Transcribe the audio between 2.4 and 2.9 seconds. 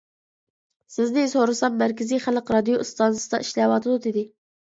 رادىيو